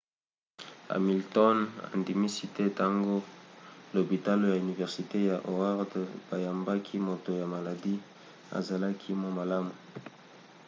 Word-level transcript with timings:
hamilton 0.91 1.57
andimisi 1.93 2.41
ete 2.47 2.63
ntango 2.71 3.15
lopitalo 3.93 4.43
ya 4.51 4.59
universite 4.65 5.17
ya 5.29 5.37
howard 5.45 5.91
bayambaki 6.29 6.95
moto 7.07 7.29
ya 7.41 7.47
maladi 7.53 7.93
azalaki 8.57 9.09
mwa 9.19 9.29
malamu 9.37 9.73